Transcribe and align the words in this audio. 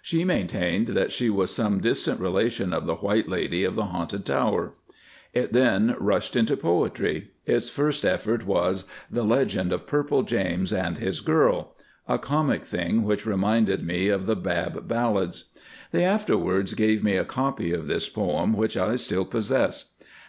She 0.00 0.22
maintained 0.22 0.86
that 0.90 1.10
she 1.10 1.28
was 1.28 1.52
some 1.52 1.80
distant 1.80 2.20
relation 2.20 2.72
of 2.72 2.86
the 2.86 2.94
White 2.94 3.28
Lady 3.28 3.64
of 3.64 3.74
the 3.74 3.86
Haunted 3.86 4.24
Tower. 4.24 4.74
It 5.34 5.52
then 5.52 5.96
rushed 5.98 6.36
into 6.36 6.56
poetry. 6.56 7.32
Its 7.46 7.68
first 7.68 8.04
effort 8.04 8.46
was 8.46 8.84
the 9.10 9.24
"Legend 9.24 9.72
of 9.72 9.88
Purple 9.88 10.22
James 10.22 10.72
and 10.72 10.98
his 10.98 11.18
Girl," 11.20 11.74
a 12.06 12.16
comic 12.16 12.64
thing 12.64 13.02
which 13.02 13.26
reminded 13.26 13.84
me 13.84 14.06
of 14.08 14.26
the 14.26 14.36
"Bab 14.36 14.86
Ballads." 14.86 15.46
They 15.90 16.04
afterwards 16.04 16.74
gave 16.74 17.02
me 17.02 17.16
a 17.16 17.24
copy 17.24 17.72
of 17.72 17.88
this 17.88 18.08
poem, 18.08 18.52
which 18.52 18.76
I 18.76 18.94
still 18.94 19.24
possess. 19.24 19.94